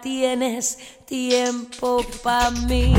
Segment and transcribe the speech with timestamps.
[0.00, 2.94] Tienes tiempo para mí.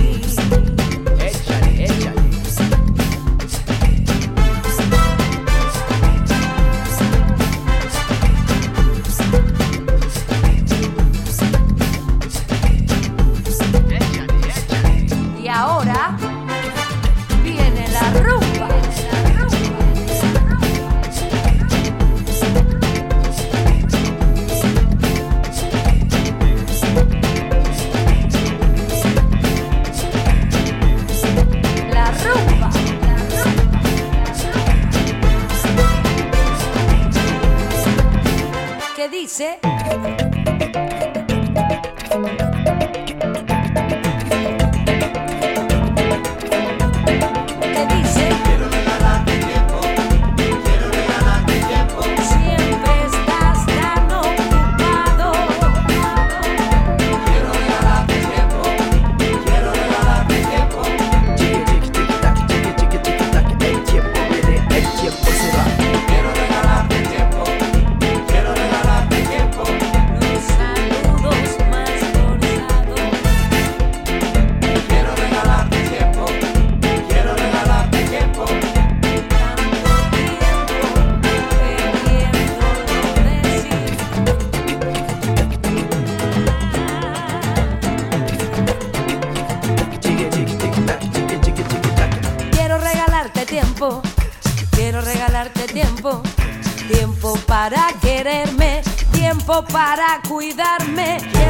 [99.64, 101.41] para cuidarme.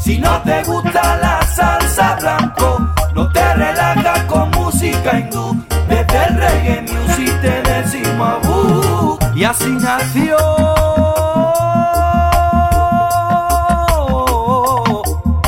[0.00, 2.78] Si no te gusta la salsa blanco,
[3.14, 5.62] no te relajas con música hindú.
[5.86, 9.18] Desde el reggae music te decimos abú.
[9.34, 10.38] Y así nació.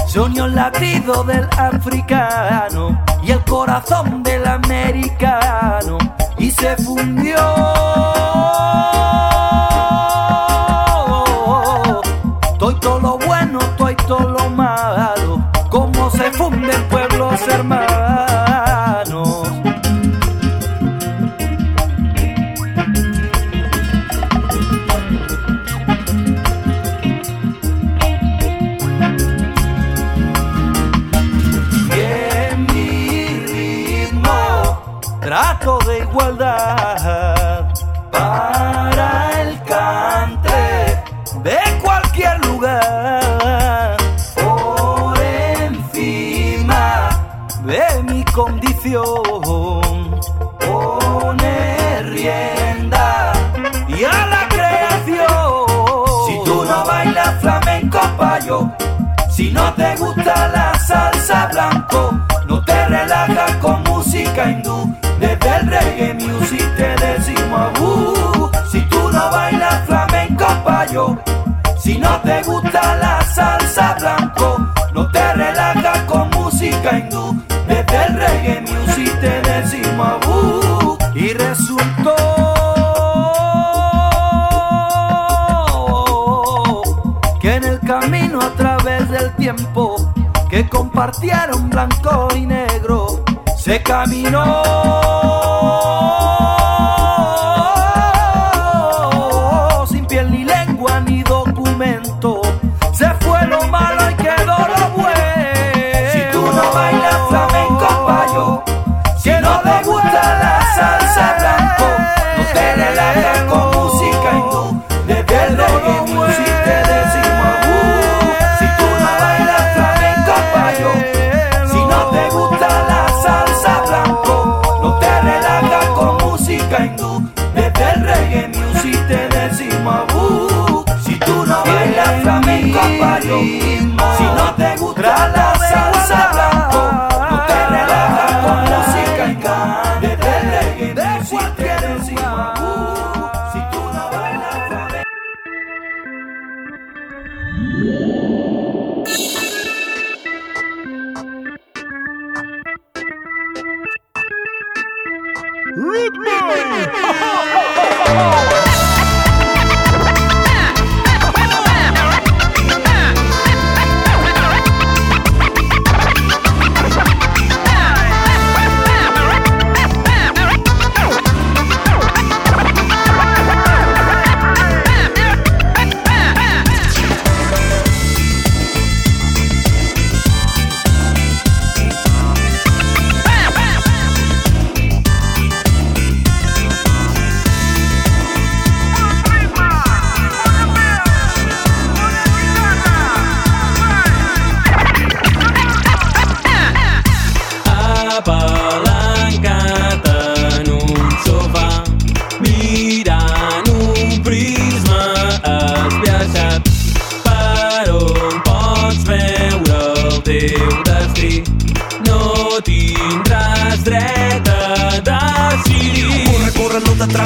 [0.09, 5.97] Soñó el latido del africano y el corazón del americano
[6.37, 7.54] y se fundió.
[90.49, 93.23] que compartieron blanco y negro,
[93.59, 95.04] se caminó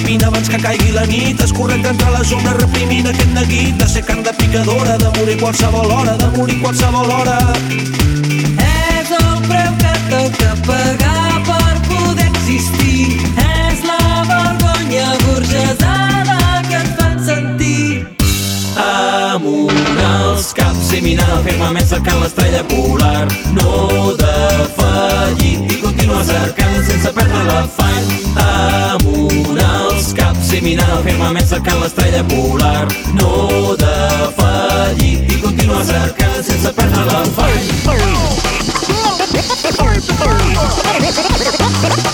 [0.08, 4.02] endevina abans que caigui la nit Escorrent entre la zona reprimint aquest neguit De ser
[4.04, 7.38] carn de picadora, de morir qualsevol hora De morir qualsevol hora.
[8.64, 13.20] És el preu que toca pagar per poder existir.
[13.36, 18.06] És la vergonya burgesada que et fan sentir.
[18.84, 23.26] Amunt els caps i mirant el firmament cercant l'estrella polar.
[23.56, 28.14] No de fallir i continuar cercant sense perdre l'afany.
[28.48, 28.97] Amunt
[30.58, 32.88] il·luminar el firmament cercant l'estrella polar.
[33.14, 33.94] No de
[34.40, 37.22] fallir i continuar cercant sense perdre la
[40.20, 42.07] Oh!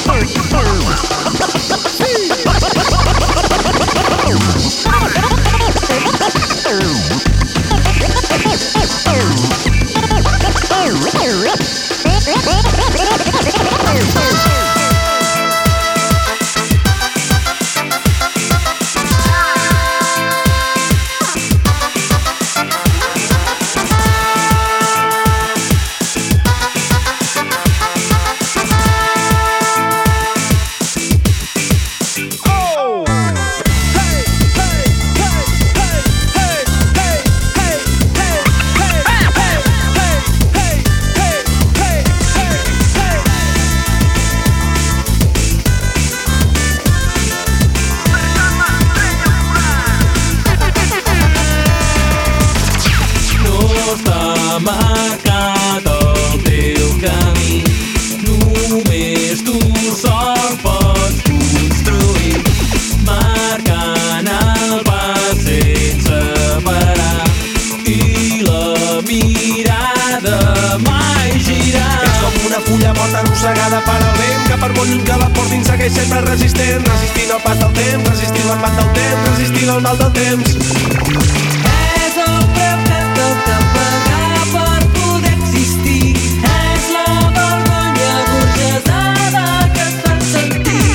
[76.04, 80.12] Sempre resistent resistint el pas del temps, resistint l'embat del temps resistint el mal del
[80.12, 80.50] temps
[82.04, 86.12] És el preu que toca pagar per poder existir.
[86.50, 87.06] És la
[87.38, 90.92] vergonya burgesada que et fa sentir.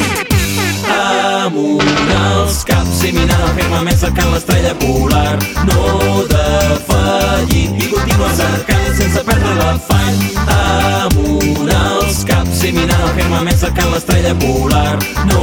[0.99, 5.37] Amunt els caps i mirant el firmament cercant l'estrella polar
[5.71, 11.08] No defallit i continua cercant sense perdre l'afany Amunt
[12.59, 14.97] seminal fermament cercant l'estrella polar.
[15.29, 15.41] No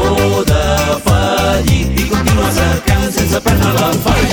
[0.50, 4.26] de defallir i continua cercant sense perdre l'enfall.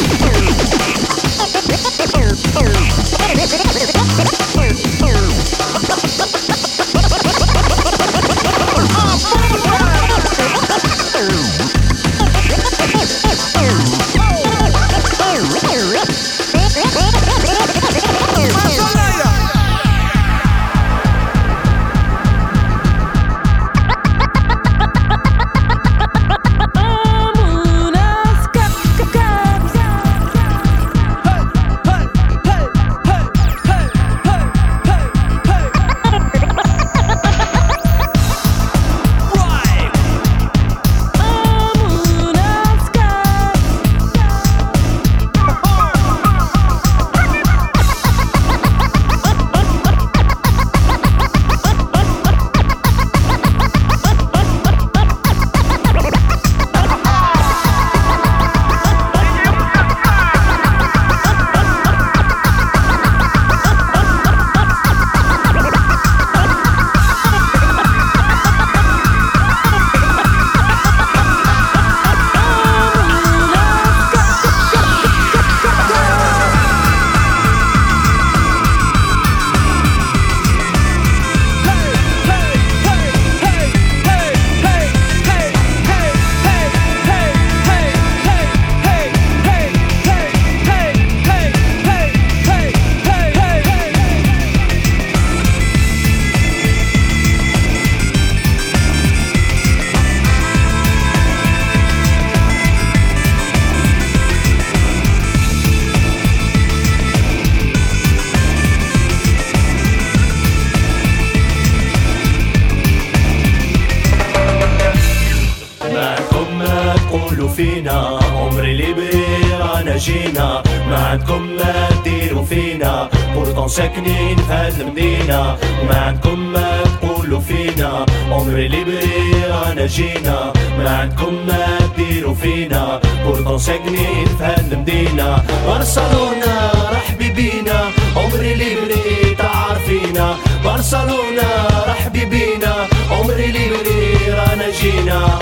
[133.66, 140.36] ساكنين في هاد المدينة برشلونة رحبي بينا عمري ليبري تعرفينا.
[140.66, 145.40] برشلونة رحبي بينا عمري ليبري رانا جينا.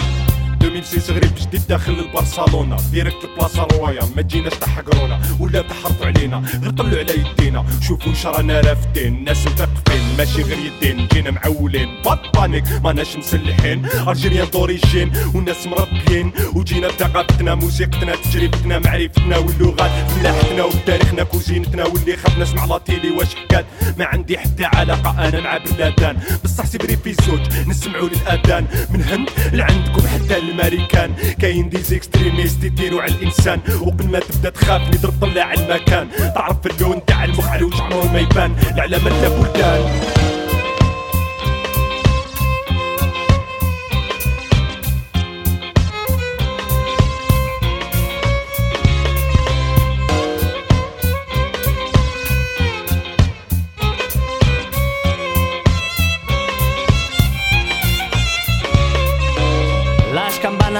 [0.61, 2.77] 2006 غريب جديد داخل البرشلونة.
[2.91, 7.65] ديريكت البلاصه روايا ما تجيناش تحقرونا ولا تحرطوا علينا غير طلعوا على يدينا.
[7.87, 11.07] شوفوا واش رانا رافتين الناس مثقفين ماشي غير يدين.
[11.07, 12.00] جينا معولين.
[12.51, 16.31] بطانيك ماناش مسلحين ارجينيان دوريجين والناس مربيين.
[16.53, 19.91] وجينا بثقافتنا موسيقتنا تجربتنا معرفتنا واللغات.
[20.09, 23.65] فلاحتنا وتاريخنا كوزينتنا واللي خاف نسمع لا تيلي واش حكات
[23.97, 26.17] ما عندي حتى علاقة أنا مع بلادان.
[26.43, 28.65] بصح سيبري في زوج نسمعوا للأذان.
[28.89, 33.59] من هند لعندكم حتى الامريكان كاين دي زيكستريميست يديروا على الإنسان.
[33.81, 36.07] وقبل ما تبدأ تخاف نضرب طلع المكان.
[36.35, 38.55] تعرف اللون تاع المخ على وجه عمره ما يبان.
[38.73, 40.30] العلامة لا بلدان.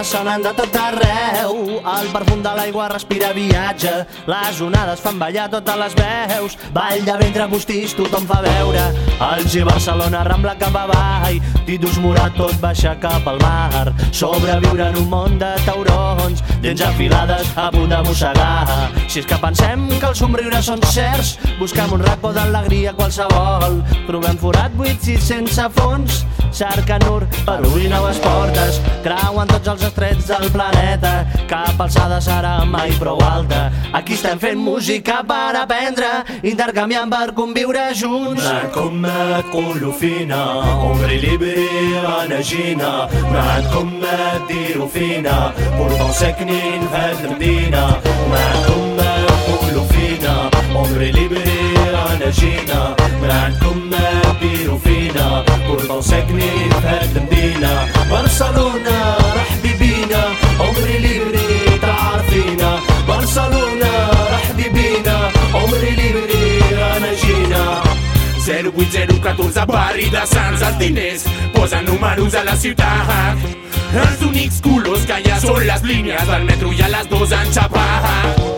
[0.02, 3.92] Campanes sonen de tot arreu, el perfum de l'aigua respira viatge,
[4.28, 8.82] les onades fan ballar totes les veus, ball de ventre postís tothom fa veure,
[9.20, 14.98] el G Barcelona rambla cap avall, Titus Morat tot baixa cap al mar, sobreviure en
[14.98, 18.90] un món de taurons, dents afilades a punt de mossegar.
[19.08, 24.40] Si és que pensem que els somriures són certs, buscam un racó d'alegria qualsevol, trobem
[24.42, 30.27] forat buit si sense fons, cerquen nur per obrir noves portes, creuen tots els estrets
[30.31, 33.73] del planeta, cap alçada serà mai prou alta.
[33.93, 36.11] Aquí estem fent música per aprendre,
[36.43, 38.45] intercanviant per conviure junts.
[38.47, 40.43] معكم ما تقولوا فينا
[40.83, 47.87] عمري ليبري انا جينا ما عندكم ما تديروا فينا بورتون ساكنين في هاد المدينة
[48.31, 51.40] معكم ما تقولوا فينا عمري ليبري
[52.22, 52.96] انا جينا.
[53.22, 55.46] ما عندكم ما تديروا فينا.
[55.68, 57.88] بورتون ساكنين في هاد المدينة.
[58.12, 60.24] برشلونة رحبي بينا
[60.60, 62.80] عمري ليبري تعرفينا.
[63.08, 63.94] برشلونة
[64.34, 66.62] رحبي بينا عمري ليبري
[66.98, 67.84] انا جينا.
[68.46, 71.22] 08014 barri de Sants, els diners
[71.56, 73.38] posen números a la ciutat.
[74.04, 77.08] Els únics culos que hi ha són les línies del metro i a les
[77.42, 78.12] enxapat.
[78.36, 78.51] Qui camina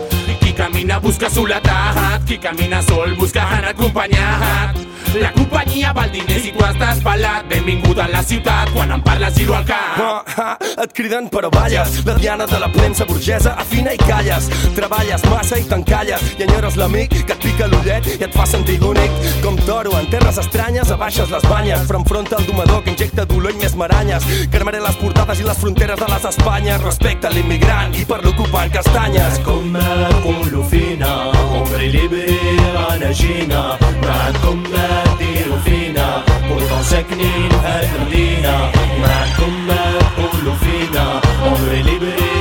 [1.04, 4.93] busca soledat, qui camina sol busca anar acompanyat.
[5.19, 7.47] La companyia val diners i tu estàs pelat.
[7.49, 9.99] Benvingut a la ciutat, quan em parles giro al cap.
[9.99, 14.47] Ah, ah, et criden però balles La diana de la premsa burgesa afina i calles
[14.75, 18.77] Treballes massa i t'encalles I enyores l'amic que et pica l'ullet i et fa sentir
[18.85, 19.11] únic
[19.43, 23.55] Com toro en terres estranyes abaixes les banyes Però enfronta el domador que injecta dolor
[23.55, 27.95] i més maranyes Cremaré les portades i les fronteres de les Espanyes Respecte a l'immigrant
[27.99, 32.59] i per l'ocupant castanyes معكم ما تقولوا فينا عمري ليبري
[32.89, 38.55] انا جينا معكم ما تديروا فينا بورتون ساكنين في هاد المدينة
[39.01, 39.83] معكم ما
[40.17, 41.05] تقولوا فينا
[41.43, 42.31] عمري ليبري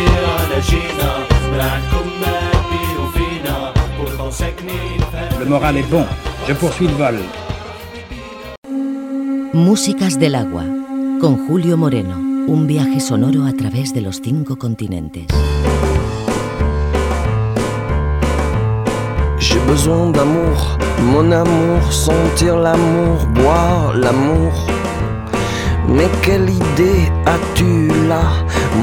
[0.44, 1.10] انا جينا
[1.58, 6.04] معكم ما تديروا فينا بورتون ساكنين في هاد Le moral est bon.
[6.48, 7.18] Je poursuis le vol.
[9.52, 10.64] Músicas del agua.
[11.20, 12.16] Con Julio Moreno.
[12.54, 15.26] Un viaje sonoro a través de los cinco continentes.
[19.53, 20.79] J'ai besoin d'amour,
[21.11, 24.51] mon amour, sentir l'amour, boire l'amour.
[25.87, 28.23] Mais quelle idée as-tu là?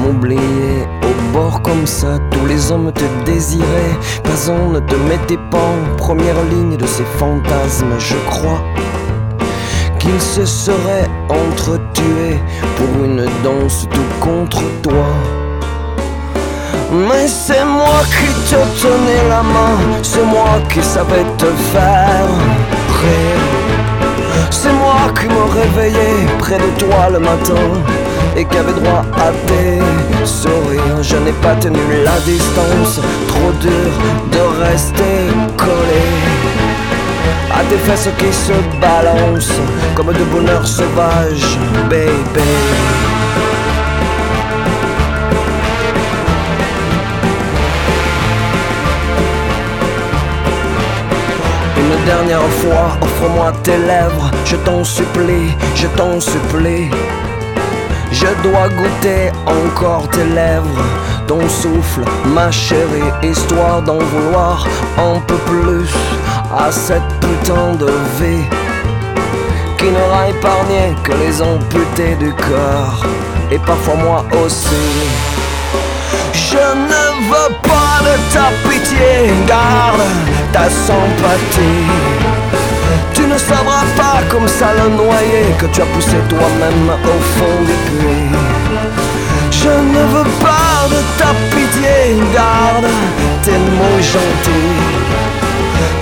[0.01, 3.97] M'oublier au bord comme ça, tous les hommes te désiraient.
[4.23, 8.63] Pas un ne te mettait pas en première ligne de ces fantasmes, je crois.
[9.99, 12.39] Qu'ils se seraient entretués
[12.77, 15.40] pour une danse tout contre toi.
[16.91, 22.27] Mais c'est moi qui te tenais la main, c'est moi qui savais te faire
[23.01, 23.71] rire.
[24.49, 27.63] C'est moi qui me réveillais près de toi le matin
[28.35, 31.01] et qui avait droit à tes sourires.
[31.01, 32.99] Je n'ai pas tenu la distance,
[33.29, 33.91] trop dur
[34.33, 36.07] de rester collé
[37.53, 39.61] à tes fesses qui se balancent
[39.95, 41.57] comme de bonheur sauvage,
[41.89, 43.00] baby.
[52.31, 56.89] Dernière fois, offre-moi tes lèvres, je t'en supplie, je t'en supplie.
[58.09, 60.85] Je dois goûter encore tes lèvres,
[61.27, 64.65] ton souffle, ma chérie, histoire d'en vouloir
[64.97, 65.89] un peu plus
[66.57, 68.45] à cette putain de vie
[69.77, 73.03] qui n'aura épargné que les amputés du corps
[73.51, 74.87] et parfois moi aussi.
[76.33, 81.87] Je ne veux pas de ta pitié, garde ta sympathie.
[83.13, 87.57] Tu ne sauras pas comme ça le noyer que tu as poussé toi-même au fond
[87.67, 88.37] du puits.
[89.51, 92.89] Je ne veux pas de ta pitié, garde
[93.43, 94.81] tes mots gentils.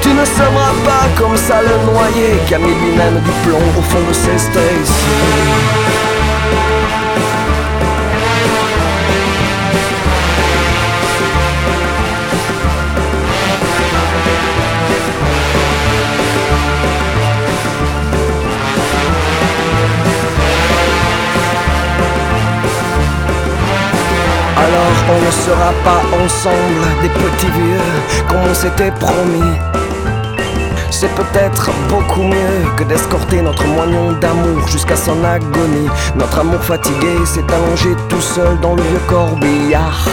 [0.01, 3.81] Tu ne sauras pas comme ça le noyer qui a mis lui-même du plomb au
[3.81, 6.18] fond de ses stations.
[25.11, 29.57] On ne sera pas ensemble des petits vieux comme on s'était promis.
[30.91, 35.89] C'est peut-être beaucoup mieux que d'escorter notre moignon d'amour jusqu'à son agonie.
[36.15, 40.05] Notre amour fatigué s'est allongé tout seul dans le vieux corbillard.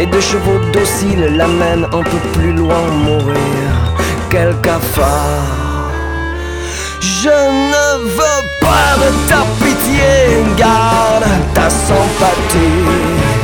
[0.00, 3.94] Et deux chevaux dociles l'amènent un peu plus loin mourir.
[4.30, 5.92] Quel cafard!
[7.00, 13.35] Je ne veux pas de ta pitié, garde ta sympathie.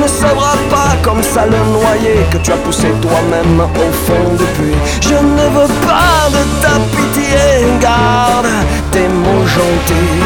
[0.00, 4.32] Tu ne saura pas comme ça le noyer que tu as poussé toi-même au fond
[4.32, 4.74] depuis.
[5.02, 8.46] Je ne veux pas de ta pitié, garde
[8.92, 10.24] tes mots gentils.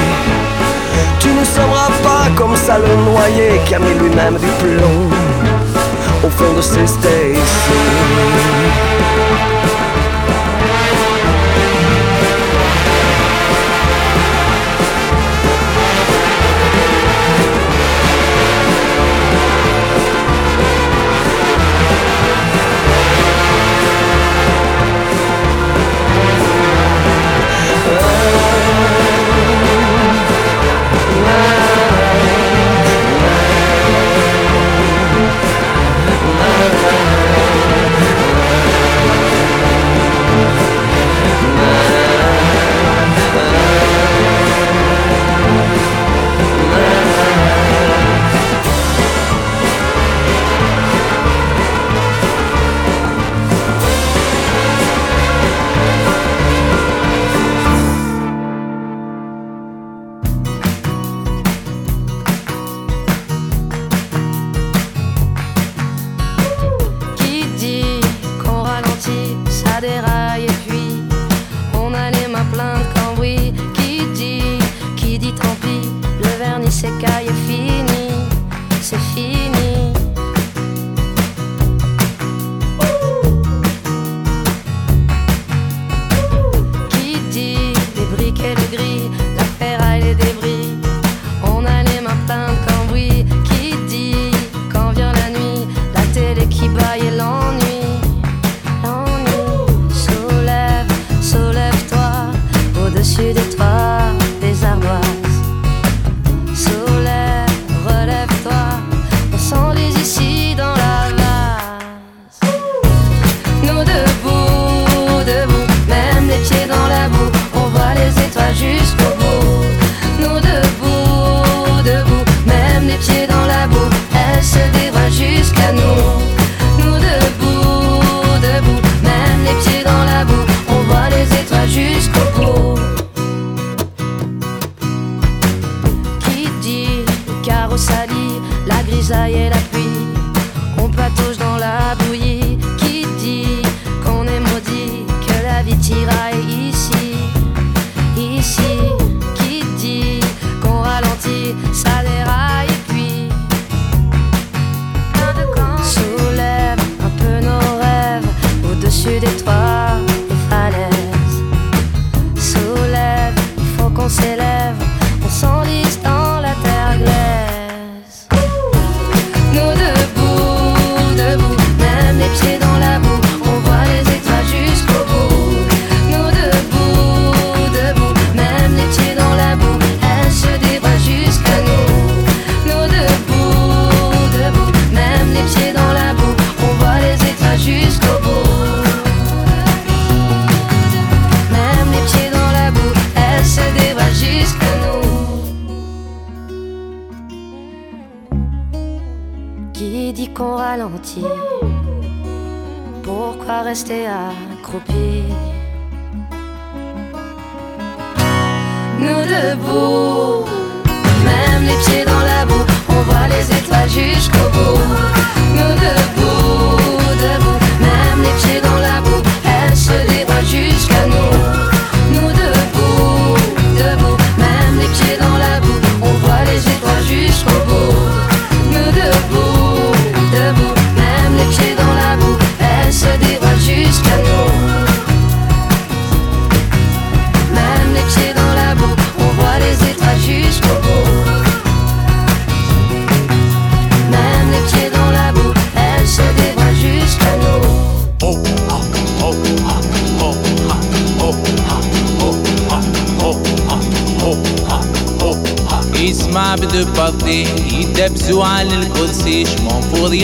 [1.19, 5.11] Tu ne sauras pas comme ça le noyer qui a mis lui-même du plomb
[6.25, 8.94] au fond de ses stations.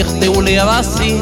[0.00, 1.20] يخطيو لي راسي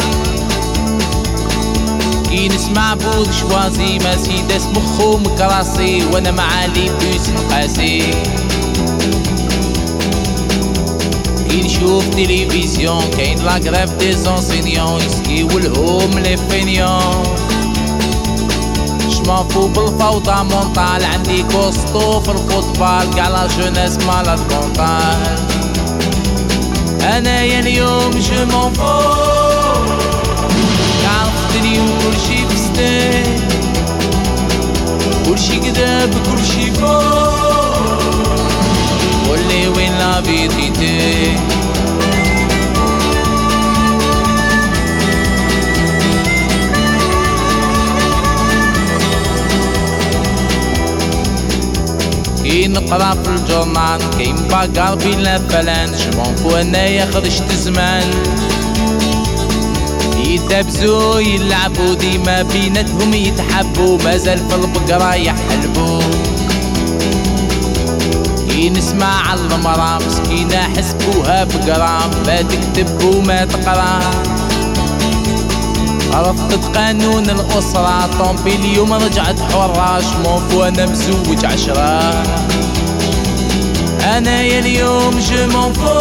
[2.28, 8.14] كي نسمع بود شوازي ما سيدس مخو مكراسي وانا معالي بيس نقاسي
[11.50, 17.22] كي نشوف تلفزيون كاين لا غريف دي زونسينيون يسكيو الهوم لي فينيون
[19.08, 25.47] شمافو بالفوضى مونطال عندي كوستو في الفوتبال كاع لا جونيس مالاد كونتال
[27.03, 28.73] انايا اليوم جو مون
[31.05, 33.47] عرفتني وكلشي بستان
[35.25, 37.99] كلشي كذاب كلشي فوق.
[39.27, 41.35] قولي وين لا فيريتي
[52.57, 58.03] نقرا في الجورنال كاين باكار بين لافلان شمون فو انايا خرجت زمان
[60.25, 66.01] يدبزو يلعبوا ديما بيناتهم يتحبوا مازال في البقرة يحلبوا
[68.49, 73.99] كي نسمع على المرا مسكينة حسبوها بقرا ما تكتب وما تقرا
[76.13, 82.23] رفضت قانون الأسرة طومبي اليوم رجعت حراش موفو أنا مزوج عشرة.
[84.03, 85.99] أنا يا اليوم جو مونفو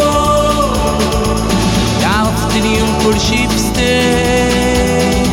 [2.03, 5.23] عرفت اليوم كل شي فستان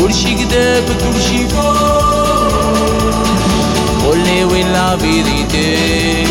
[0.00, 2.84] كل شي كذاب كل شي فوق
[4.04, 6.24] قولي وين لا فيريتي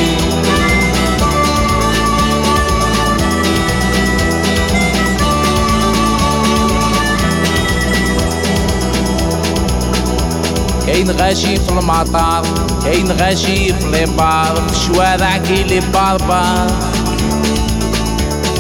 [10.94, 12.46] كاين غاشي في المطار
[12.84, 16.68] كاين غاشي في بار في الشوارع كاين لي باربار.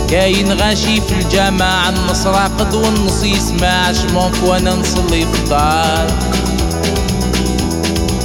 [0.09, 6.07] كاين غاشي في الجامع النص راقد والنص يسمع شمونك وأنا نصلي في الدار.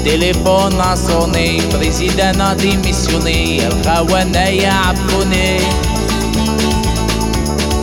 [0.04, 5.60] تليفون صوني بريزيدان ديميسيوني الخونة يعبوني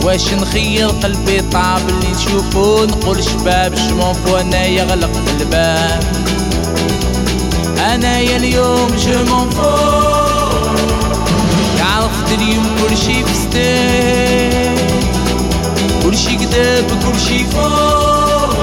[0.06, 6.02] واش نخير قلبي طاب اللي تشوفو نقول شباب شمونفو أنا يغلق الباب.
[7.78, 9.70] أنايا اليوم جمونفو
[11.80, 14.78] عرفت اليوم كلشي فستيك
[16.02, 18.54] كلشي كذاب كلشي فوق.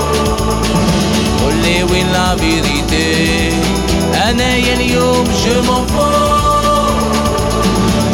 [1.43, 3.53] قولي وين لا فيريتي.
[4.29, 6.52] أنايا اليوم جمونفو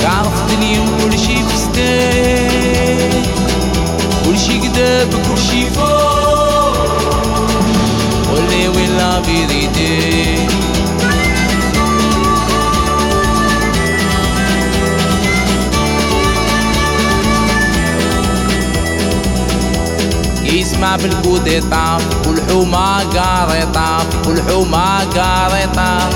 [0.05, 3.23] عرفت اليوم كل شي فستان
[4.25, 5.99] كل شي كذاب كل شي فوق.
[8.29, 10.39] قولي وين لا فيريتي
[20.43, 26.09] يسمع بالكوديتا والحومة قاريطة والحومة قاريطة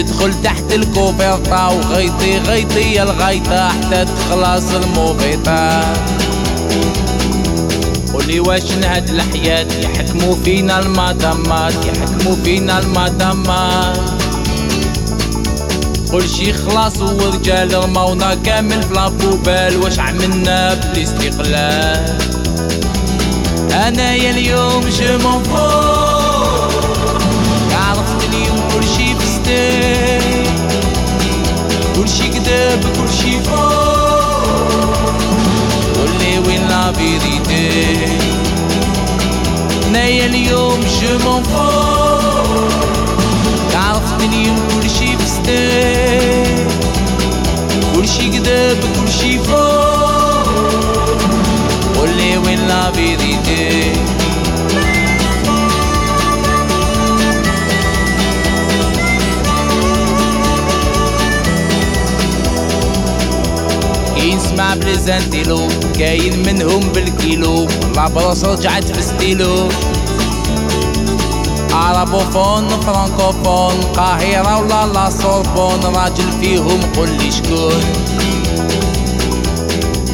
[0.00, 5.82] ندخل تحت الكوفرطة وغيطي غيطي الغيطة حتى تخلص الموفيطة
[8.12, 13.98] قولي واش نهد الحياة؟ يحكموا فينا المدامات يحكموا فينا المدامات
[16.12, 22.18] كل شي خلاص ورجال رمونا كامل في لابوبال واش عملنا بالاستقلال؟
[23.72, 25.42] أنا يا اليوم جو مون
[32.00, 35.20] كل شي كذاب كل شي فوق.
[35.96, 37.94] قولي وين لا فيريتي
[39.86, 41.42] انايا اليوم جو مون
[43.74, 46.68] عرفت اليوم كل شي فستان
[47.94, 50.48] كل شي كذاب كل شي فوق.
[51.96, 53.92] قولي وين لا فيريتي
[64.50, 67.68] كي نسمع بليزانتيلو كاين منهم بالكيلو.
[67.96, 69.68] لابروس رجعت في ستيلو
[71.72, 75.94] عربوفون فرانكوفون قاهرة ولا لا سوربون.
[75.94, 77.82] راجل فيهم قول لي شكون.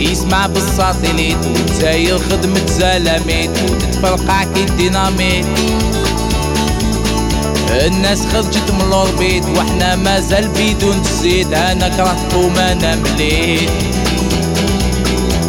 [0.01, 5.47] يسمع بالساتيليت وتساير خدمة زلاميت وتتفرقع كي الديناميت.
[7.71, 9.45] الناس خرجت من الأوربيت.
[9.45, 13.86] وإحنا مازال بدون تزيد أنا كرهت وما أنا مليت.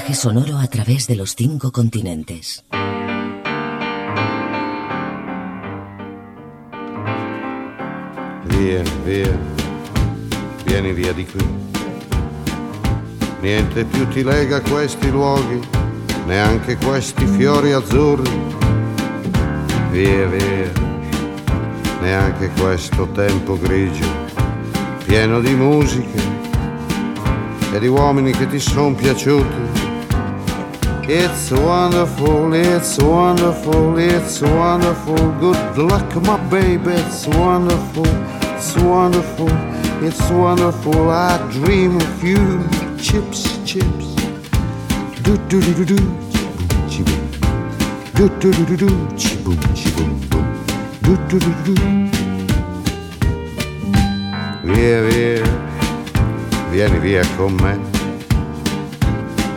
[0.00, 2.64] viaje sonoro a través de los cinco continentes.
[8.46, 9.38] Vieni, via,
[10.64, 11.44] vieni via di qui.
[13.42, 15.60] Niente più ti lega a questi luoghi,
[16.26, 18.30] neanche questi fiori azzurri.
[19.90, 20.72] Via, via,
[22.00, 24.06] neanche questo tempo grigio,
[25.04, 26.22] pieno di musiche
[27.72, 29.88] e di uomini che ti sono piaciuti.
[31.12, 35.16] It's wonderful, it's wonderful, it's wonderful.
[35.40, 38.06] Good luck, my baby, it's wonderful,
[38.54, 39.50] it's wonderful,
[40.06, 41.10] it's wonderful.
[41.10, 42.62] I dream of you,
[42.96, 44.14] chips, chips.
[45.24, 45.96] Do do do do do,
[46.30, 48.14] chiboom, chiboom.
[48.14, 50.46] Do do do do do, chiboom, chiboom, boom.
[51.02, 52.10] Do do do do do.
[54.62, 55.42] Via, via,
[56.70, 57.89] vieni via con me.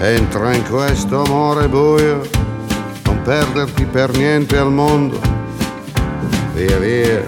[0.03, 2.23] Entra in questo amore buio,
[3.05, 5.17] non perderti per niente al mondo.
[6.53, 7.25] Via via,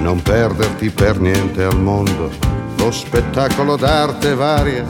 [0.00, 2.30] non perderti per niente al mondo.
[2.78, 4.86] Lo spettacolo d'arte varia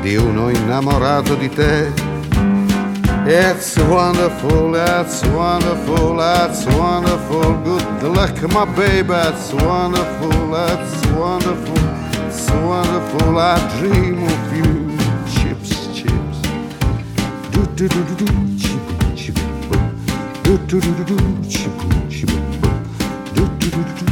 [0.00, 1.92] di uno innamorato di te.
[3.26, 7.54] It's wonderful, it's wonderful, it's wonderful.
[8.00, 11.78] Good luck, my baby, it's wonderful, it's wonderful,
[12.26, 13.38] it's wonderful.
[13.38, 14.51] I dream of
[17.82, 18.24] Do do do do
[18.58, 19.86] chiboom, chiboom, boom.
[20.44, 21.16] Do do do do
[21.50, 22.78] chiboom, chiboom, boom.
[23.34, 24.11] Do do do do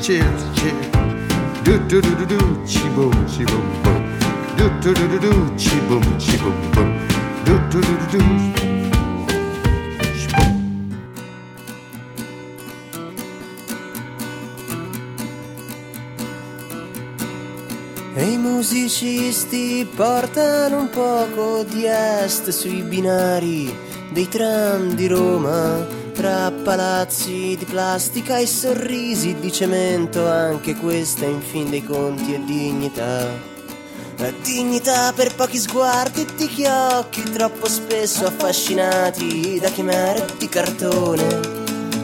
[0.00, 0.88] chips, chips.
[1.62, 4.00] Do do do do do, chi boom, chi boom boom.
[4.56, 6.90] Do do do do do, chi boom, chi boom boom.
[7.44, 8.24] Do do do do do.
[18.16, 23.72] E i musicisti portano un poco di est sui binari
[24.12, 31.40] dei tram di Roma, tra palazzi di plastica e sorrisi di cemento, anche questa in
[31.40, 33.26] fin dei conti è dignità.
[34.40, 41.40] Dignità per pochi sguardi di chi occhi troppo spesso affascinati da chimere di cartone,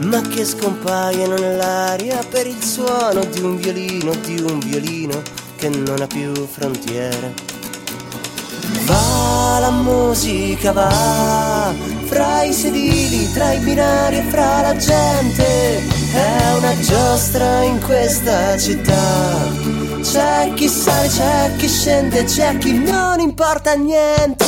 [0.01, 5.23] ma che scompaiono nell'aria per il suono di un violino, di un violino
[5.55, 7.46] che non ha più frontiere.
[8.87, 15.83] Va la musica, va fra i sedili, tra i binari e fra la gente.
[16.13, 19.75] È una giostra in questa città.
[20.03, 24.45] C'è chi sale, c'è chi scende, c'è chi non importa niente.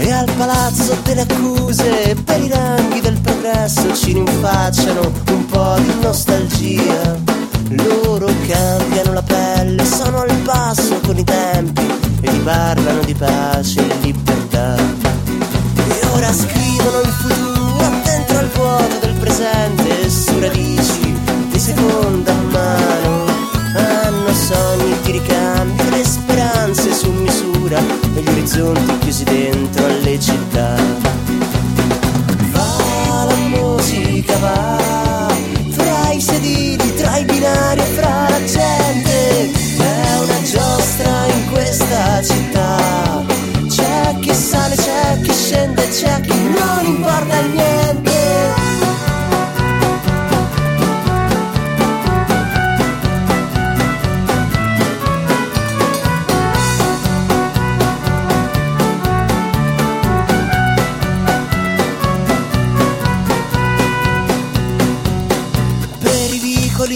[0.00, 5.94] E al palazzo delle accuse per i ranghi del progresso ci rinfacciano un po' di
[6.02, 7.31] nostalgia.
[7.70, 11.86] Loro cambiano la pelle, sono al passo con i tempi
[12.20, 14.76] e ti parlano di pace e libertà.
[14.76, 21.14] E ora scrivono il futuro dentro al vuoto del presente su radici
[21.50, 23.24] di seconda mano.
[23.74, 27.78] Hanno sogni di ricambio, le speranze su misura
[28.14, 29.11] e gli orizzonti chiusi
[46.02, 48.10] c'è a chi non importa niente.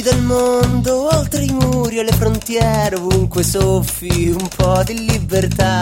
[0.03, 5.76] del mondo, oltre i muri e le frontiere, ovunque soffi un po' di libertà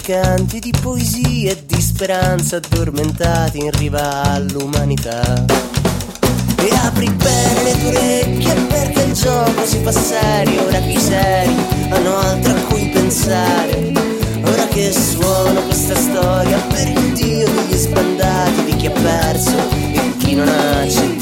[0.00, 5.44] mercanti di poesia e di speranza addormentati in riva all'umanità.
[6.56, 11.00] E apri bene le tue orecchie perché il gioco si fa serio, ora che i
[11.00, 11.54] seri
[11.90, 13.92] hanno altro a cui pensare.
[14.42, 19.56] Ora che suona questa storia per il dio degli sbandati, di chi ha perso
[19.92, 21.19] e chi non ha accettato.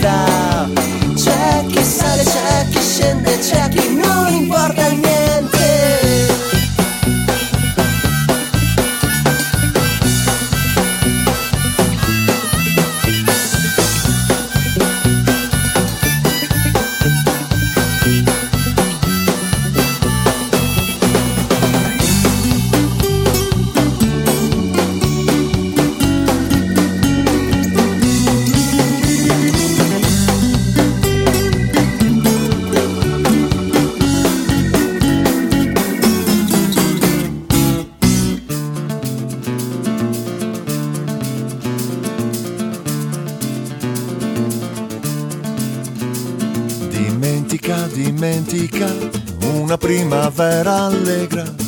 [0.00, 0.39] vida.
[50.30, 51.59] vera allegra.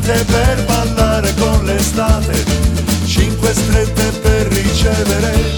[0.00, 2.44] serate per ballare con l'estate,
[3.04, 5.49] cinque strette per ricevere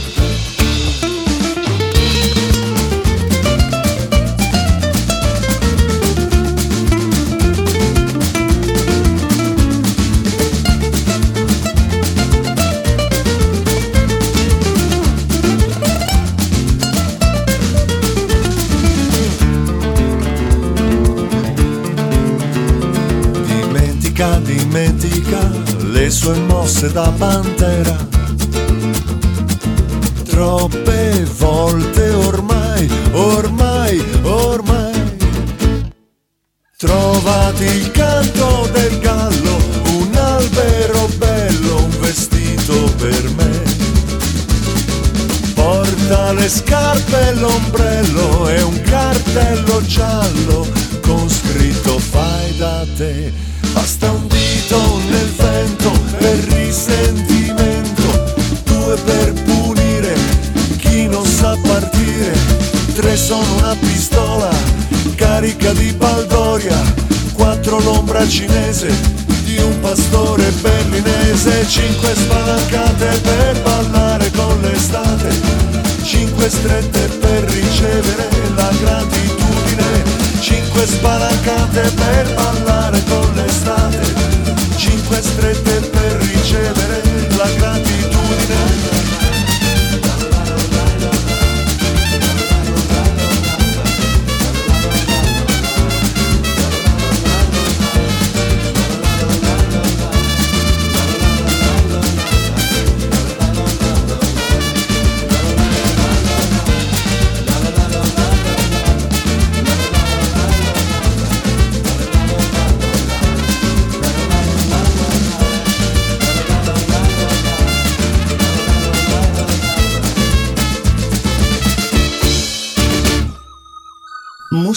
[26.88, 28.21] da pantera.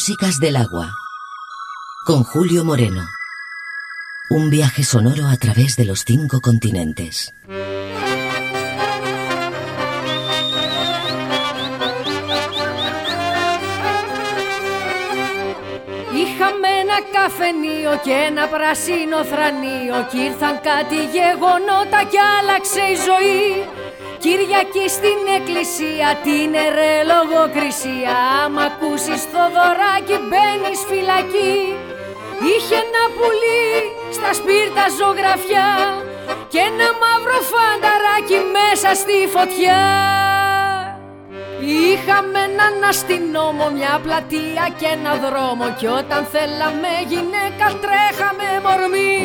[0.08, 0.94] Músicas del agua.
[2.06, 3.08] Con Julio Moreno.
[4.30, 7.34] Un viaje sonoro a través de los cinco continentes.
[16.22, 23.66] Είχαμε ένα καφενείο και ένα πρασίνο θρανείο Κι ήρθαν κάτι γεγονότα και άλλαξε η ζωή
[24.26, 28.16] Κυριακή στην εκκλησία, την ερε λογοκρισία.
[28.44, 29.24] Άμα ακούσεις
[29.54, 31.58] δωράκι μπαίνεις φυλακή.
[32.52, 33.66] Είχε ένα πουλί
[34.18, 35.70] στα σπίρτα ζωγραφιά
[36.52, 39.82] Και ένα μαύρο φανταράκι μέσα στη φωτιά
[41.60, 45.66] Είχαμε έναν αστυνόμο, μια πλατεία και ένα δρόμο.
[45.80, 49.16] Κι όταν θέλαμε γυναίκα τρέχαμε μορμή.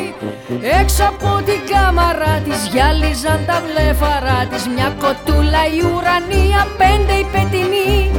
[0.79, 4.63] Έξω από την κάμαρα της γυάλιζαν τα βλέφαρα της.
[4.73, 8.11] Μια κοτούλα η ουρανία, πέντε η πετινή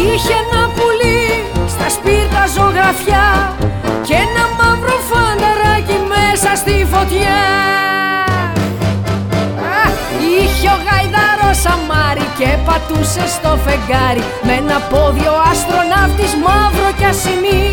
[0.00, 1.22] Είχε ένα πουλί
[1.68, 3.56] στα σπίρτα ζωγραφιά
[4.06, 7.40] Και ένα μαύρο φανταράκι μέσα στη φωτιά.
[9.82, 11.31] Αχ, Είχε ο γαϊδάρος
[11.74, 17.66] αμάρι και πατούσε στο φεγγάρι Με ένα πόδι ο αστροναύτης μαύρο κι ασημή.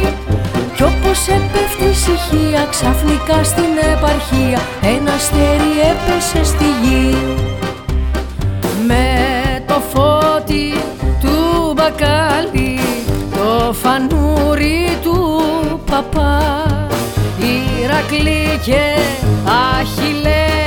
[0.76, 4.60] Κι όπως έπεφτε η ησυχία ξαφνικά στην επαρχία
[4.96, 7.16] Ένα αστέρι έπεσε στη γη.
[8.88, 9.06] Με
[9.68, 10.68] το φώτι
[11.22, 11.38] του
[11.76, 12.80] μπακάλι
[13.36, 15.20] Το φανούρι του
[15.92, 16.42] παπά
[17.84, 18.82] Ηρακλή και
[19.80, 20.59] Αχιλέα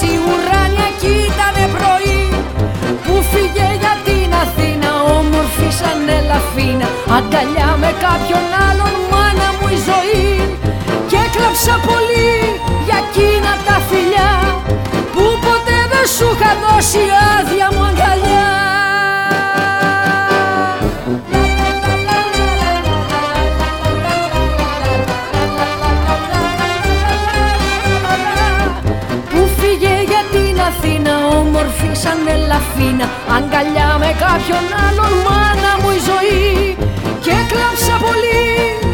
[0.00, 2.22] Τηλεόραση ουράνια κι ήτανε πρωί
[3.04, 6.88] Που φύγε για την Αθήνα όμορφη σαν ελαφίνα.
[7.16, 10.32] Αγκαλιά με κάποιον άλλον μάνα μου η ζωή.
[11.10, 12.34] Και έκλαψα πολύ
[12.86, 14.32] για εκείνα τα φιλιά
[15.14, 18.33] Που ποτέ δεν σου είχα δώσει άδεια μου αγκαλιά
[32.24, 36.76] όμορφη σαν ελαφίνα Αγκαλιά με κάποιον άλλον μάνα μου η ζωή.
[37.20, 38.44] Και έκλαψα πολύ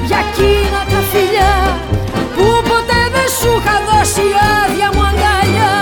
[0.07, 1.55] για εκείνα τα φιλιά
[2.35, 5.75] Που ποτέ δεν σου είχα δώσει άδεια μου αγκαλιά.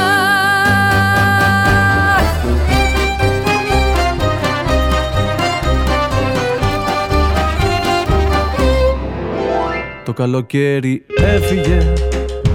[10.05, 11.93] Το καλοκαίρι έφυγε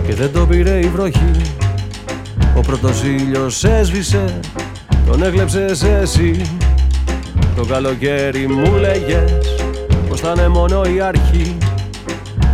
[0.08, 1.32] και δεν το πήρε η βροχή.
[2.56, 4.40] Ο πρώτος ήλιος έσβησε,
[5.06, 6.42] τον έκλεψες εσύ.
[7.56, 9.56] Το καλοκαίρι μου λέγες
[10.10, 11.58] πως θα είναι μόνο η αρχή.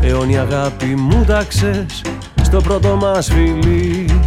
[0.01, 2.01] Αιώνια αγάπη μου τάξες
[2.41, 4.19] στο πρώτο μας φιλί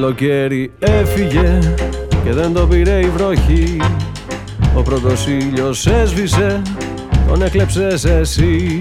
[0.00, 1.58] καλοκαίρι έφυγε
[2.24, 3.80] και δεν το πήρε η βροχή.
[4.76, 6.62] Ο πρώτος ήλιος έσβησε,
[7.28, 8.80] τον έκλεψες εσύ.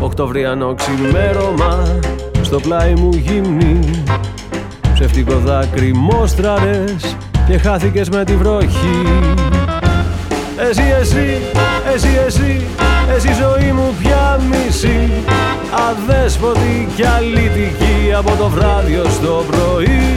[0.00, 1.98] Οκτωβριανό ξημέρωμα,
[2.42, 3.78] στο πλάι μου γυμνή.
[4.94, 7.16] Ψευτικό δάκρυ μόστραρες
[7.46, 9.02] και χάθηκες με τη βροχή.
[10.70, 11.40] Εσύ, εσύ,
[11.94, 12.66] εσύ, εσύ,
[13.16, 15.10] εσύ ζωή μου πια μισή.
[15.88, 20.16] Αδέσποτη κι αλήτικη από το βράδυ ως το πρωί.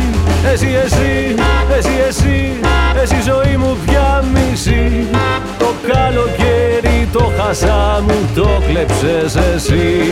[0.52, 1.36] Εσύ, εσύ,
[1.78, 2.60] εσύ, εσύ,
[3.02, 5.08] εσύ ζωή μου πια μισή.
[5.60, 10.04] Το καλοκαίρι το χασά μου το κλέψες εσύ.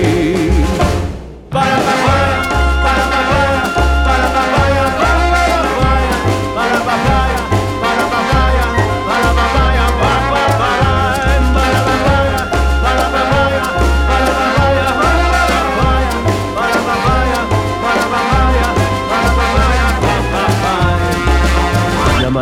[1.51, 2.55] Μια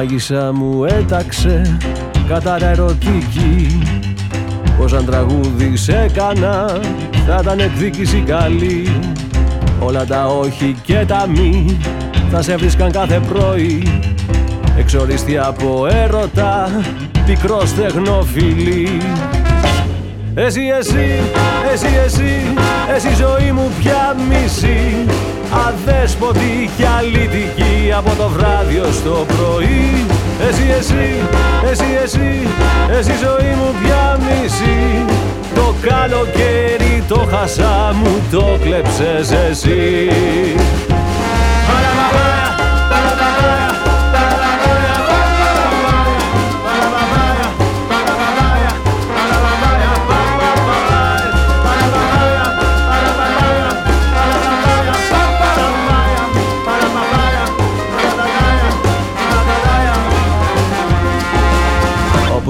[0.03, 1.77] μάγισσα μου έταξε
[2.27, 3.81] κατάρα ερωτική.
[4.77, 6.79] Πως αν τραγούδι έκανα
[7.27, 9.01] θα ήταν εκδίκηση καλή.
[9.79, 11.79] Όλα τα όχι και τα μη
[12.31, 14.01] θα σε βρίσκαν κάθε πρωί.
[14.77, 16.69] Εξοριστή από έρωτα,
[17.25, 19.01] πικρός στεγνοφιλί
[20.35, 21.19] εσύ, εσύ,
[21.73, 22.41] εσύ, εσύ,
[22.95, 25.05] εσύ ζωή μου πια μισή
[25.87, 30.05] Αδέσποτη κι αλήτικη από το βράδυ ως το πρωί.
[30.49, 31.21] Εσύ, εσύ,
[31.71, 32.47] εσύ, εσύ,
[32.97, 35.05] εσύ ζωή μου πια μισή.
[35.55, 40.09] Το καλοκαίρι το χασά μου το κλέψες εσύ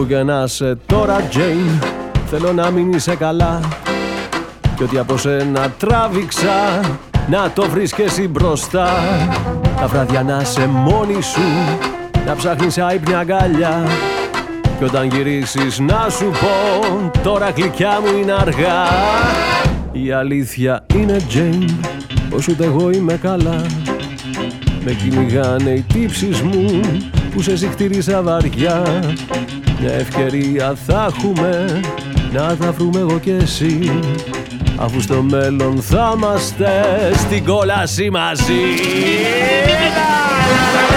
[0.04, 1.82] Όπου και να σε τώρα Τζέιν
[2.30, 3.60] Θέλω να μην είσαι καλά.
[4.76, 6.80] Κι ότι από σένα τράβηξα
[7.30, 8.90] Να το βρεις και εσύ μπροστά.
[9.80, 11.42] Τα βράδια να σε μόνη σου
[12.26, 13.88] Να ψάχνεις άϊπνια αγκαλιά
[14.78, 18.84] Κι όταν γυρίσεις να σου πω Τώρα γλυκιά μου είναι αργά.
[19.92, 21.70] Η αλήθεια είναι Τζέιν
[22.30, 23.66] Πως ούτε εγώ είμαι καλά.
[24.84, 26.80] Με κυνηγάνε οι τύψεις μου
[27.34, 28.84] Που σε συχτήρισα βαριά
[29.84, 31.82] μια ευκαιρία θα έχουμε
[32.34, 34.02] να τα βρούμε εγώ και εσύ.
[34.78, 38.62] Αφού στο μέλλον θα είμαστε στην κόλαση μαζί.
[39.64, 40.93] Εσύ,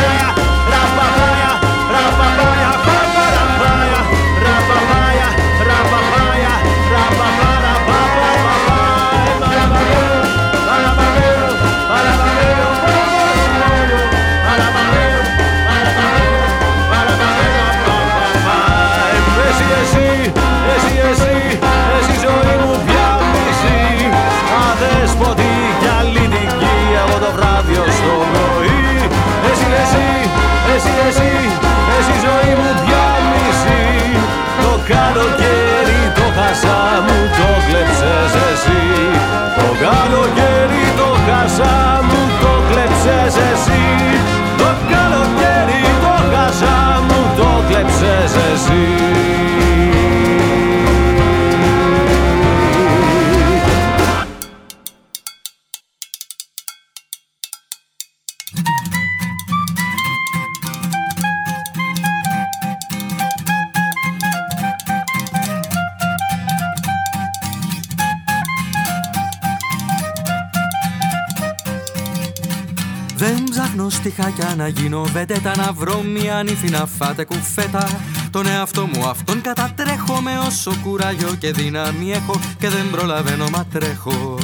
[73.19, 77.89] Δεν ψάχνω στιχάκια να γίνω βεντέτα Να βρω μια νύφη να φάτε κουφέτα.
[78.31, 83.65] Τον εαυτό μου αυτόν κατατρέχω Με όσο κουράγιο και δύναμη έχω Και δεν προλαβαίνω μα
[83.73, 84.39] τρέχω.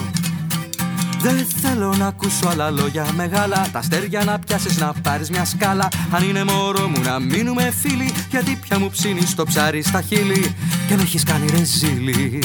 [1.20, 5.88] Δεν θέλω να ακούσω άλλα λόγια μεγάλα Τα αστέρια να πιάσεις να πάρεις μια σκάλα.
[6.10, 10.54] Αν είναι μωρό μου να μείνουμε φίλοι Γιατί πια μου ψήνεις το ψάρι στα χείλη
[10.88, 12.42] Και με έχεις κάνει ρεζίλι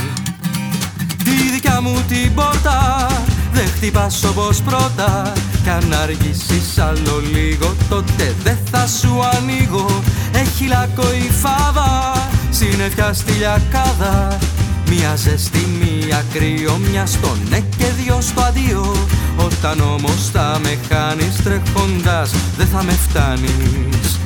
[1.23, 3.07] Τη δικιά μου την πόρτα
[3.53, 5.34] δεν χτυπάς όπως πρώτα
[5.68, 10.01] Κι αν αργήσεις άλλο λίγο τότε δεν θα σου ανοίγω.
[10.34, 12.13] Έχει λάκκο η φάβα,
[12.49, 14.38] συννεφιά στη λιακάδα.
[14.89, 15.68] Μια ζεστή,
[16.05, 18.95] μια κρύο, μια στο ναι και δυο στο αντίο.
[19.38, 24.20] Όταν όμως θα με χάνεις τρέχοντας δεν θα με φτάνεις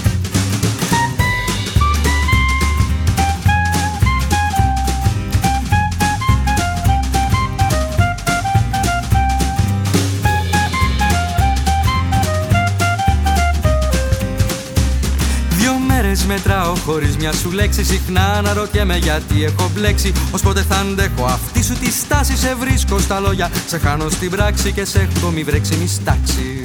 [16.86, 20.12] χωρίς μια σου λέξη Συχνά αναρωτιέμαι γιατί έχω μπλέξει.
[20.32, 24.30] Ως πότε θα αντέχω αυτή σου τη στάση Σε βρίσκω στα λόγια, σε χάνω στην
[24.30, 26.64] πράξη Και σε έχω μη βρέξει στάξη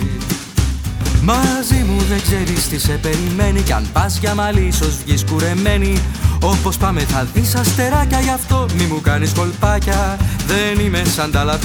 [1.23, 5.99] Μαζί μου δεν ξέρεις τι σε περιμένει Κι αν πας για μαλλί ίσως βγεις κουρεμένη.
[6.43, 10.19] Όπως πάμε θα δεις αστεράκια Γι' αυτό μη μου κάνεις κολπάκια.
[10.47, 11.59] Δεν είμαι σαν τα άλλα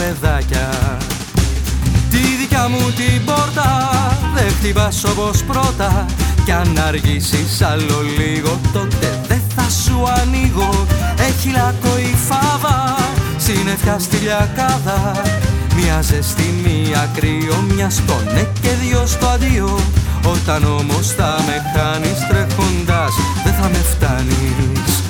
[2.51, 3.89] παιδάκια Τη δικιά μου την πόρτα.
[4.33, 6.05] Δεν χτυπάς όπως πρώτα.
[6.45, 10.85] Κι αν αργήσεις άλλο λίγο τότε δεν θα σου ανοίγω.
[11.29, 12.95] Έχει λάκκο η φάβα,
[13.37, 15.21] συννεφιά στη λιακάδα.
[15.75, 19.79] Μια ζεστή, μια κρύο, μιας στο ναι και δυο στο αντίο.
[20.25, 25.00] Όταν όμως θα με χάνεις τρέχοντας δεν θα με φτάνεις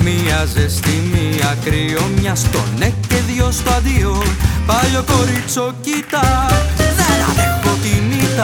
[0.00, 4.22] Μια ζεστή, μια κρύο, μια στο ναι και δυο στο αντίο.
[4.66, 6.46] Παλιό κορίτσο κοίτα,
[6.76, 8.36] δεν αντέχω την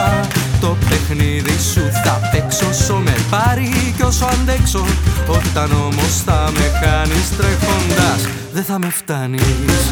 [0.59, 4.85] Το παιχνίδι σου θα παίξω, όσο με πάρει κι όσο αντέξω.
[5.27, 9.91] Όταν όμως θα με χάνεις τρέχοντας, δεν θα με φτάνεις.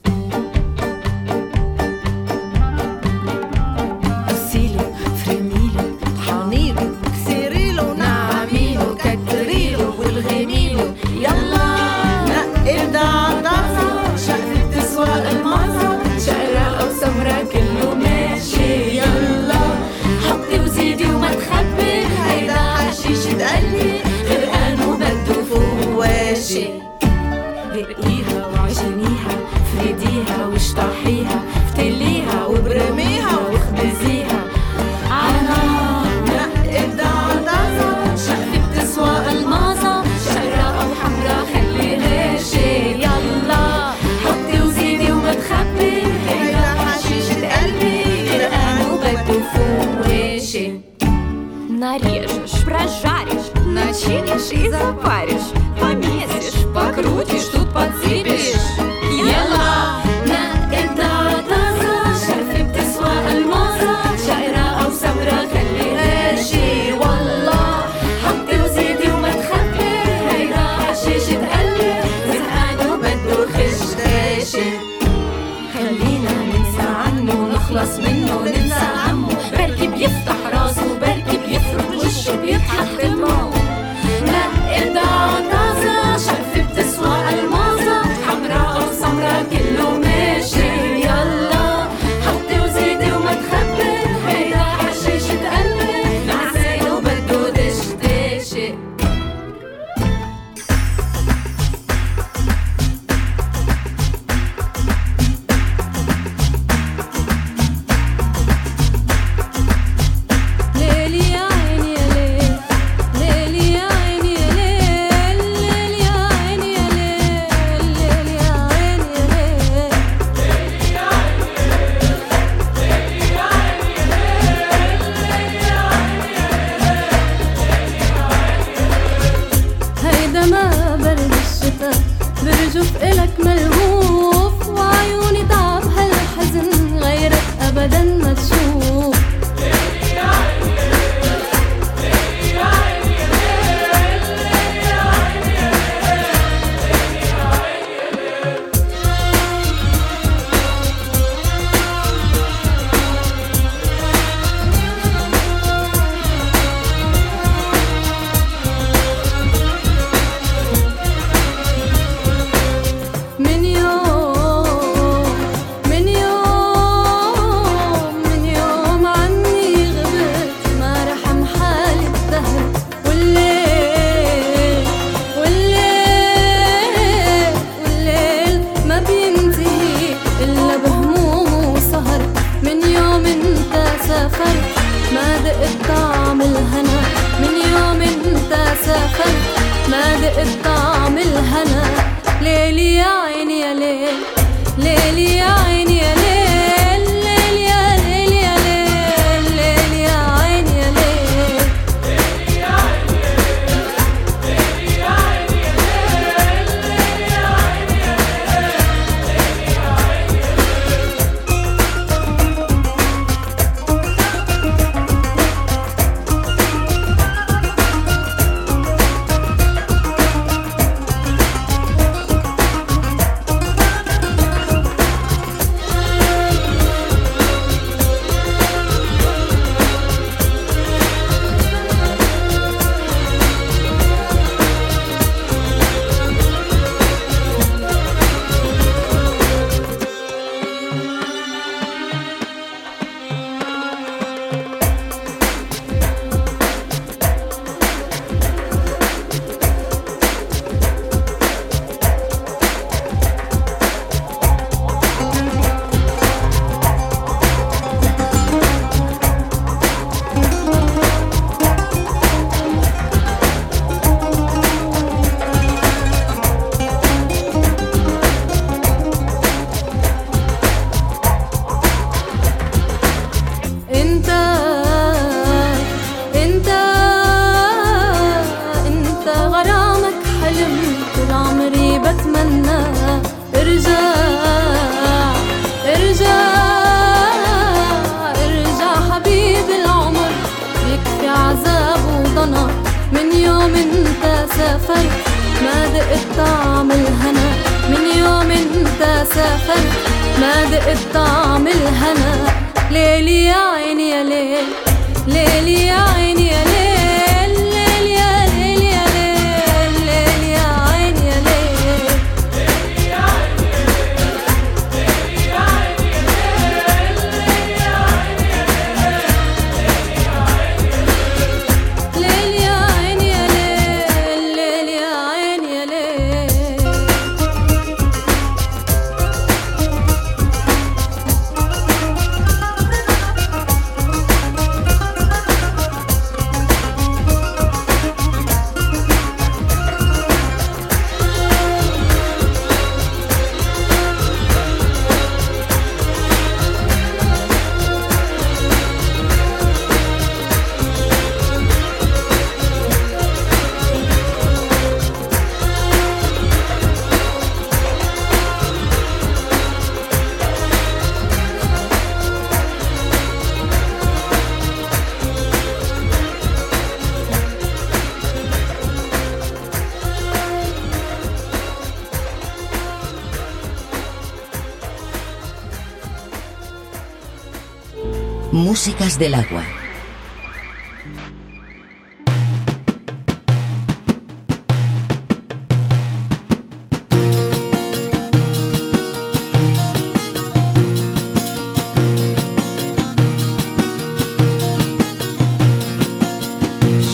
[378.51, 379.63] Músicas del agua.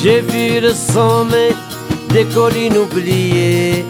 [0.01, 1.53] J'ai vu le sommet
[2.09, 3.85] des collines oubliées,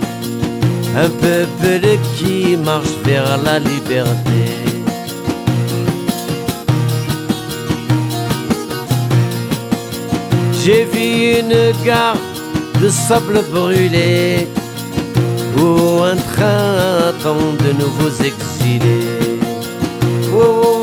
[0.97, 4.66] un peuple qui marche vers la liberté.
[10.67, 12.17] J'ai vu une gare
[12.81, 14.49] de sable brûlé
[15.57, 19.39] où un train attend de nouveaux exilés.
[20.35, 20.77] Oh,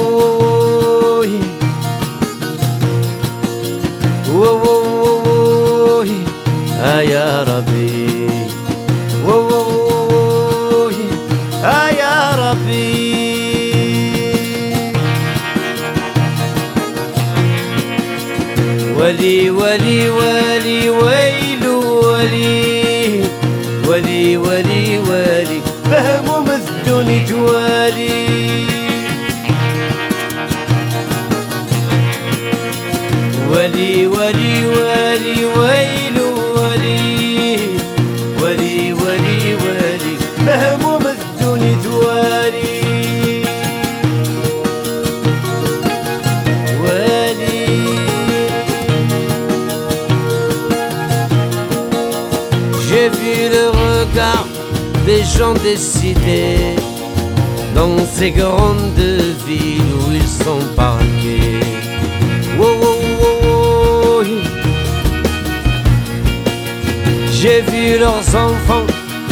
[55.38, 56.76] gens décidés
[57.74, 58.98] dans ces grandes
[59.46, 61.60] villes où ils sont parqués.
[62.60, 64.22] Oh, oh, oh.
[67.32, 68.86] J'ai vu leurs enfants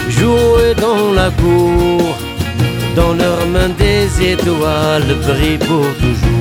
[0.08, 2.16] jouer dans la cour,
[2.96, 6.32] dans leurs mains des étoiles brillent pour toujours.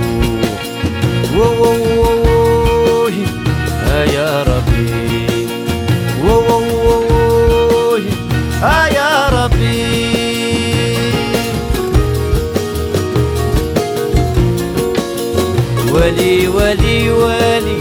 [16.12, 17.81] ولي ولي ولي